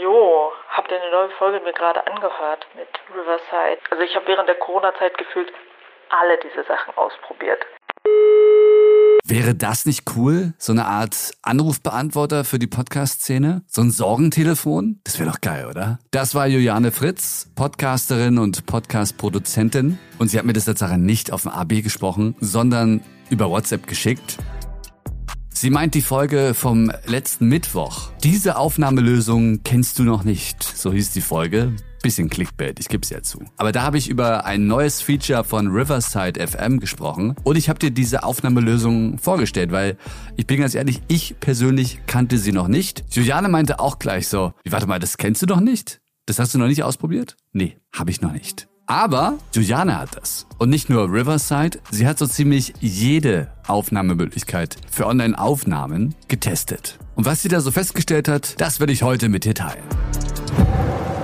[0.00, 3.80] Jo, habt ihr eine neue Folge mir gerade angehört mit Riverside?
[3.90, 5.52] Also ich habe während der Corona-Zeit gefühlt
[6.10, 7.58] alle diese Sachen ausprobiert.
[9.24, 10.54] Wäre das nicht cool?
[10.58, 13.62] So eine Art Anrufbeantworter für die Podcast-Szene?
[13.66, 15.00] So ein Sorgentelefon?
[15.02, 15.98] Das wäre doch geil, oder?
[16.12, 19.98] Das war Juliane Fritz, Podcasterin und Podcast-Produzentin.
[20.18, 24.38] Und sie hat mir das Tatsache nicht auf dem AB gesprochen, sondern über WhatsApp geschickt.
[25.60, 28.12] Sie meint die Folge vom letzten Mittwoch.
[28.22, 30.62] Diese Aufnahmelösung kennst du noch nicht.
[30.62, 31.74] So hieß die Folge.
[32.00, 33.42] Bisschen Clickbait, ich gebe es ja zu.
[33.56, 37.80] Aber da habe ich über ein neues Feature von Riverside FM gesprochen und ich habe
[37.80, 39.96] dir diese Aufnahmelösung vorgestellt, weil
[40.36, 43.04] ich bin ganz ehrlich, ich persönlich kannte sie noch nicht.
[43.10, 46.00] Juliane meinte auch gleich so, warte mal, das kennst du doch nicht?
[46.26, 47.36] Das hast du noch nicht ausprobiert?
[47.52, 48.68] Nee, habe ich noch nicht.
[48.90, 50.46] Aber Juliane hat das.
[50.56, 56.98] Und nicht nur Riverside, sie hat so ziemlich jede Aufnahmemöglichkeit für Online-Aufnahmen getestet.
[57.14, 59.84] Und was sie da so festgestellt hat, das werde ich heute mit dir teilen.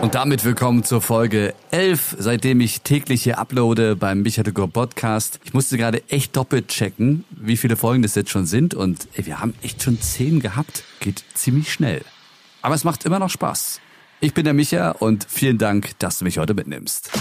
[0.00, 5.38] Und damit willkommen zur Folge 11, seitdem ich täglich hier uploade beim Michael Go Podcast.
[5.44, 8.74] Ich musste gerade echt doppelt checken, wie viele Folgen das jetzt schon sind.
[8.74, 10.82] Und ey, wir haben echt schon 10 gehabt.
[10.98, 12.02] Geht ziemlich schnell.
[12.60, 13.80] Aber es macht immer noch Spaß.
[14.18, 17.12] Ich bin der Micha und vielen Dank, dass du mich heute mitnimmst.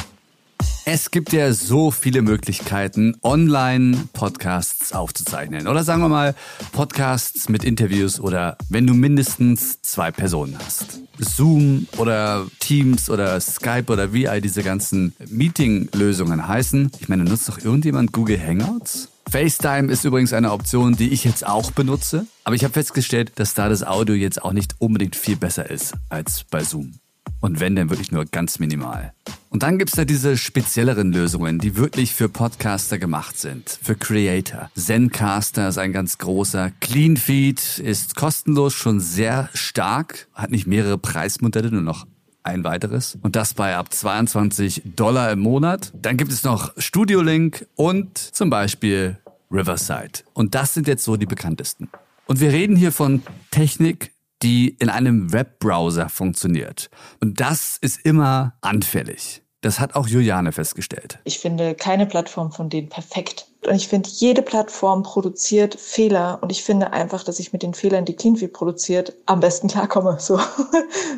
[0.93, 5.69] Es gibt ja so viele Möglichkeiten, Online-Podcasts aufzuzeichnen.
[5.69, 6.35] Oder sagen wir mal,
[6.73, 10.99] Podcasts mit Interviews oder wenn du mindestens zwei Personen hast.
[11.17, 16.91] Zoom oder Teams oder Skype oder wie all diese ganzen Meeting-Lösungen heißen.
[16.99, 19.07] Ich meine, nutzt doch irgendjemand Google Hangouts?
[19.29, 22.27] FaceTime ist übrigens eine Option, die ich jetzt auch benutze.
[22.43, 25.93] Aber ich habe festgestellt, dass da das Audio jetzt auch nicht unbedingt viel besser ist
[26.09, 26.95] als bei Zoom.
[27.41, 29.13] Und wenn, dann wirklich nur ganz minimal.
[29.49, 34.69] Und dann gibt's da diese spezielleren Lösungen, die wirklich für Podcaster gemacht sind, für Creator.
[34.75, 36.71] Zencaster ist ein ganz großer.
[36.79, 42.05] CleanFeed ist kostenlos schon sehr stark, hat nicht mehrere Preismodelle, nur noch
[42.43, 43.17] ein weiteres.
[43.21, 45.91] Und das bei ab 22 Dollar im Monat.
[46.01, 49.17] Dann gibt es noch Studio Link und zum Beispiel
[49.51, 50.23] Riverside.
[50.33, 51.89] Und das sind jetzt so die bekanntesten.
[52.25, 54.11] Und wir reden hier von Technik,
[54.43, 56.89] die in einem Webbrowser funktioniert.
[57.19, 59.43] Und das ist immer anfällig.
[59.61, 61.19] Das hat auch Juliane festgestellt.
[61.23, 63.45] Ich finde keine Plattform von denen perfekt.
[63.67, 66.39] Und ich finde, jede Plattform produziert Fehler.
[66.41, 70.17] Und ich finde einfach, dass ich mit den Fehlern, die CleanFeed produziert, am besten klarkomme.
[70.31, 70.39] So,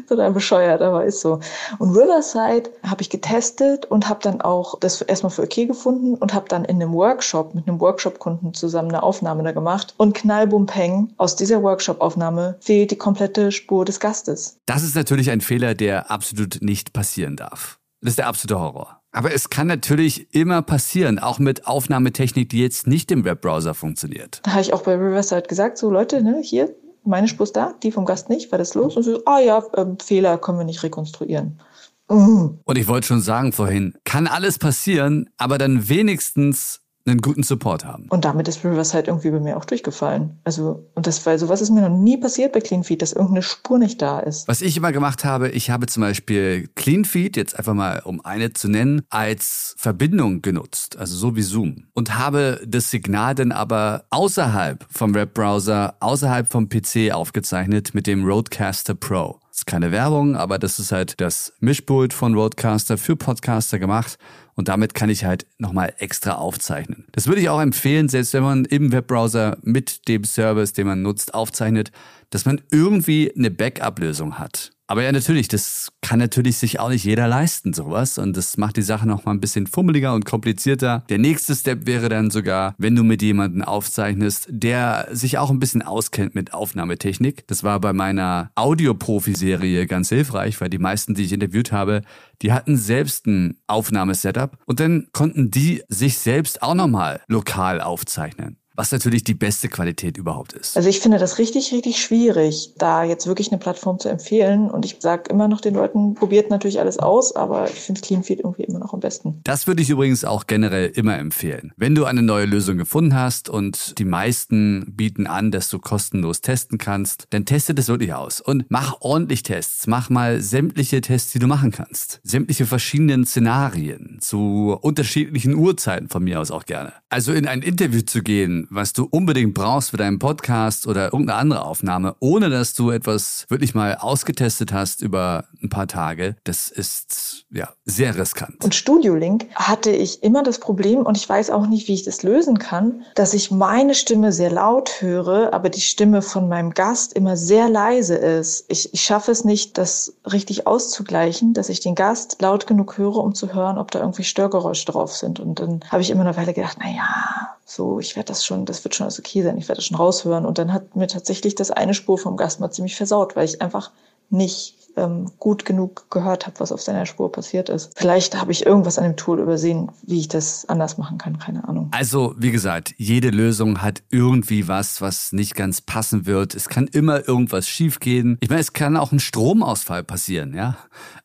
[0.08, 1.40] total bescheuert, aber ist so.
[1.78, 6.34] Und Riverside habe ich getestet und habe dann auch das erstmal für okay gefunden und
[6.34, 9.94] habe dann in einem Workshop mit einem Workshop-Kunden zusammen eine Aufnahme da gemacht.
[9.98, 14.58] Und knallbumpeng, aus dieser Workshop-Aufnahme fehlt die komplette Spur des Gastes.
[14.66, 17.80] Das ist natürlich ein Fehler, der absolut nicht passieren darf.
[18.04, 19.00] Das ist der absolute Horror.
[19.14, 24.42] Aber es kann natürlich immer passieren, auch mit Aufnahmetechnik, die jetzt nicht im Webbrowser funktioniert.
[24.44, 26.76] Da habe ich auch bei Riverside gesagt, so Leute, ne, hier,
[27.06, 28.98] meine Spur ist da, die vom Gast nicht, war das los?
[28.98, 31.62] Und so, ah ja, ähm, Fehler können wir nicht rekonstruieren.
[32.08, 37.84] Und ich wollte schon sagen vorhin, kann alles passieren, aber dann wenigstens einen guten Support
[37.86, 38.08] haben.
[38.10, 40.40] Und damit ist Riverside irgendwie bei mir auch durchgefallen.
[40.44, 43.78] Also, und das, weil sowas ist mir noch nie passiert bei CleanFeed, dass irgendeine Spur
[43.78, 44.48] nicht da ist.
[44.48, 48.54] Was ich immer gemacht habe, ich habe zum Beispiel CleanFeed, jetzt einfach mal um eine
[48.54, 51.88] zu nennen, als Verbindung genutzt, also so wie Zoom.
[51.94, 58.24] Und habe das Signal dann aber außerhalb vom Webbrowser, außerhalb vom PC aufgezeichnet mit dem
[58.24, 59.40] Roadcaster Pro.
[59.50, 64.18] Das ist keine Werbung, aber das ist halt das Mischpult von Roadcaster für Podcaster gemacht
[64.56, 67.06] und damit kann ich halt nochmal extra aufzeichnen.
[67.12, 71.02] Das würde ich auch empfehlen, selbst wenn man im Webbrowser mit dem Service, den man
[71.02, 71.92] nutzt, aufzeichnet,
[72.30, 74.73] dass man irgendwie eine Backup-Lösung hat.
[74.88, 78.18] Aber ja, natürlich, das kann natürlich sich auch nicht jeder leisten, sowas.
[78.18, 81.04] Und das macht die Sache noch mal ein bisschen fummeliger und komplizierter.
[81.10, 85.60] Der nächste Step wäre dann sogar, wenn du mit jemandem aufzeichnest, der sich auch ein
[85.60, 87.48] bisschen auskennt mit Aufnahmetechnik.
[87.48, 92.02] Das war bei meiner Audioprofi-Serie ganz hilfreich, weil die meisten, die ich interviewt habe,
[92.42, 98.58] die hatten selbst ein Aufnahmesetup und dann konnten die sich selbst auch nochmal lokal aufzeichnen
[98.76, 100.76] was natürlich die beste Qualität überhaupt ist.
[100.76, 104.70] Also ich finde das richtig, richtig schwierig, da jetzt wirklich eine Plattform zu empfehlen.
[104.70, 108.40] Und ich sage immer noch den Leuten, probiert natürlich alles aus, aber ich finde CleanFeed
[108.40, 109.40] irgendwie immer noch am besten.
[109.44, 111.74] Das würde ich übrigens auch generell immer empfehlen.
[111.78, 116.42] Wenn du eine neue Lösung gefunden hast und die meisten bieten an, dass du kostenlos
[116.42, 119.88] testen kannst, dann teste das wirklich aus und mach ordentlich Tests.
[119.88, 122.20] Mach mal sämtliche Tests, die du machen kannst.
[122.24, 126.94] Sämtliche verschiedenen Szenarien zu unterschiedlichen Uhrzeiten von mir aus auch gerne.
[127.10, 131.40] Also in ein Interview zu gehen, Was du unbedingt brauchst für deinen Podcast oder irgendeine
[131.40, 136.70] andere Aufnahme, ohne dass du etwas wirklich mal ausgetestet hast über ein paar Tage, das
[136.70, 138.64] ist ja sehr riskant.
[138.64, 142.24] Und Studiolink hatte ich immer das Problem und ich weiß auch nicht, wie ich das
[142.24, 147.14] lösen kann, dass ich meine Stimme sehr laut höre, aber die Stimme von meinem Gast
[147.14, 148.66] immer sehr leise ist.
[148.70, 153.18] Ich, ich schaffe es nicht, das richtig auszugleichen, dass ich den Gast laut genug höre,
[153.18, 155.40] um zu hören, ob da irgendwie Störgeräusche drauf sind.
[155.40, 158.66] Und dann habe ich immer eine Weile gedacht, na ja, so, ich werde das schon,
[158.66, 160.46] das wird schon alles okay sein, ich werde das schon raushören.
[160.46, 163.62] Und dann hat mir tatsächlich das eine Spur vom Gast mal ziemlich versaut, weil ich
[163.62, 163.92] einfach
[164.30, 167.92] nicht ähm, gut genug gehört habe, was auf seiner Spur passiert ist.
[167.96, 171.68] Vielleicht habe ich irgendwas an dem Tool übersehen, wie ich das anders machen kann, keine
[171.68, 171.90] Ahnung.
[171.92, 176.56] Also, wie gesagt, jede Lösung hat irgendwie was, was nicht ganz passen wird.
[176.56, 178.38] Es kann immer irgendwas schiefgehen.
[178.42, 180.78] Ich meine, es kann auch ein Stromausfall passieren, ja.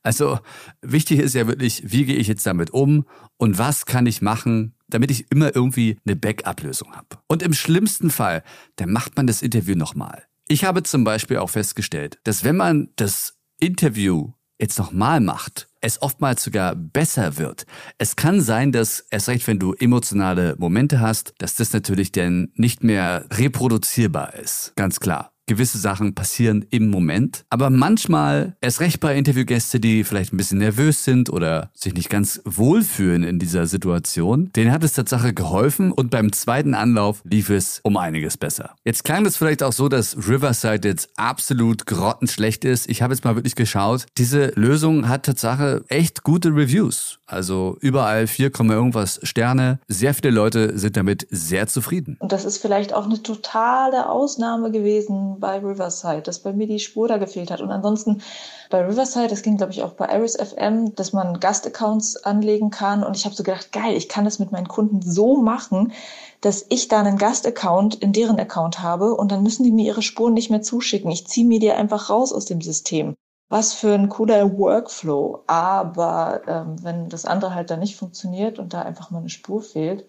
[0.02, 0.38] Also,
[0.80, 3.04] wichtig ist ja wirklich, wie gehe ich jetzt damit um
[3.36, 7.18] und was kann ich machen, damit ich immer irgendwie eine Backup-Lösung habe.
[7.26, 8.42] Und im schlimmsten Fall,
[8.76, 10.24] dann macht man das Interview nochmal.
[10.48, 16.02] Ich habe zum Beispiel auch festgestellt, dass wenn man das Interview jetzt nochmal macht, es
[16.02, 17.66] oftmals sogar besser wird.
[17.98, 22.50] Es kann sein, dass erst recht, wenn du emotionale Momente hast, dass das natürlich dann
[22.54, 24.72] nicht mehr reproduzierbar ist.
[24.74, 27.44] Ganz klar gewisse Sachen passieren im Moment.
[27.50, 32.10] Aber manchmal, erst recht bei Interviewgäste, die vielleicht ein bisschen nervös sind oder sich nicht
[32.10, 37.50] ganz wohlfühlen in dieser Situation, denen hat es Tatsache geholfen und beim zweiten Anlauf lief
[37.50, 38.76] es um einiges besser.
[38.84, 42.88] Jetzt klang es vielleicht auch so, dass Riverside jetzt absolut grottenschlecht ist.
[42.88, 44.06] Ich habe jetzt mal wirklich geschaut.
[44.16, 47.18] Diese Lösung hat Tatsache echt gute Reviews.
[47.26, 49.80] Also überall 4, irgendwas Sterne.
[49.88, 52.16] Sehr viele Leute sind damit sehr zufrieden.
[52.20, 56.78] Und das ist vielleicht auch eine totale Ausnahme gewesen bei Riverside, dass bei mir die
[56.78, 57.60] Spur da gefehlt hat.
[57.60, 58.22] Und ansonsten
[58.70, 63.04] bei Riverside, das ging glaube ich auch bei Iris FM, dass man Gastaccounts anlegen kann.
[63.04, 65.92] Und ich habe so gedacht, geil, ich kann das mit meinen Kunden so machen,
[66.40, 70.02] dass ich da einen Gastaccount in deren Account habe und dann müssen die mir ihre
[70.02, 71.10] Spuren nicht mehr zuschicken.
[71.10, 73.14] Ich ziehe mir die einfach raus aus dem System.
[73.48, 75.42] Was für ein cooler Workflow.
[75.46, 79.62] Aber ähm, wenn das andere halt dann nicht funktioniert und da einfach mal eine Spur
[79.62, 80.04] fehlt,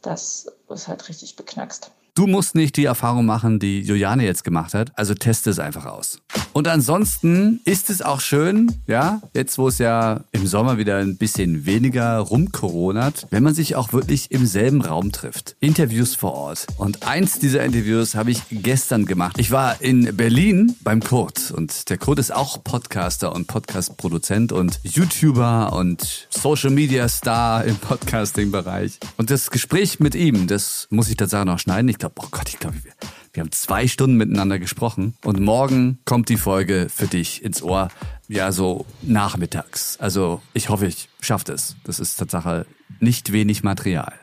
[0.00, 1.92] das ist halt richtig beknackst.
[2.14, 4.92] Du musst nicht die Erfahrung machen, die Juliane jetzt gemacht hat.
[4.96, 6.18] Also teste es einfach aus.
[6.52, 11.16] Und ansonsten ist es auch schön, ja, jetzt wo es ja im Sommer wieder ein
[11.16, 15.56] bisschen weniger rumkoronat, wenn man sich auch wirklich im selben Raum trifft.
[15.60, 16.66] Interviews vor Ort.
[16.76, 19.38] Und eins dieser Interviews habe ich gestern gemacht.
[19.38, 24.80] Ich war in Berlin beim Kurt und der Kurt ist auch Podcaster und Podcastproduzent und
[24.82, 28.98] YouTuber und Social Media Star im Podcasting-Bereich.
[29.16, 31.88] Und das Gespräch mit ihm, das muss ich tatsächlich noch schneiden.
[31.88, 32.92] Ich glaube, oh Gott, ich glaube, wir,
[33.32, 37.88] wir haben zwei Stunden miteinander gesprochen und morgen kommt die Folge für dich ins Ohr.
[38.28, 39.98] Ja, so nachmittags.
[40.00, 41.76] Also ich hoffe, ich schaffe es.
[41.84, 42.66] Das ist Tatsache
[42.98, 44.14] nicht wenig Material.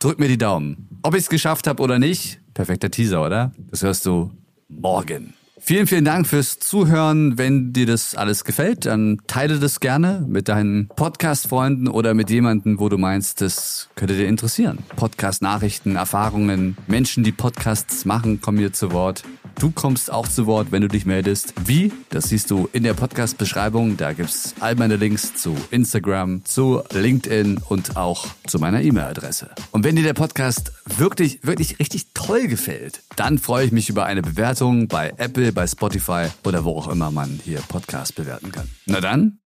[0.00, 1.00] Drück mir die Daumen.
[1.02, 3.52] Ob ich es geschafft habe oder nicht, perfekter Teaser, oder?
[3.70, 4.30] Das hörst du
[4.68, 5.32] morgen.
[5.60, 7.38] Vielen, vielen Dank fürs Zuhören.
[7.38, 12.80] Wenn dir das alles gefällt, dann teile das gerne mit deinen Podcast-Freunden oder mit jemandem,
[12.80, 14.78] wo du meinst, das könnte dir interessieren.
[14.96, 19.22] Podcast-Nachrichten, Erfahrungen, Menschen, die Podcasts machen, kommen hier zu Wort.
[19.58, 21.54] Du kommst auch zu Wort, wenn du dich meldest.
[21.64, 21.92] Wie?
[22.10, 23.96] Das siehst du in der Podcast-Beschreibung.
[23.96, 29.50] Da gibt's all meine Links zu Instagram, zu LinkedIn und auch zu meiner E-Mail-Adresse.
[29.70, 34.06] Und wenn dir der Podcast wirklich, wirklich richtig toll gefällt, dann freue ich mich über
[34.06, 38.68] eine Bewertung bei Apple, bei Spotify oder wo auch immer man hier Podcast bewerten kann.
[38.86, 39.38] Na dann,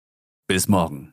[0.46, 1.12] bis morgen.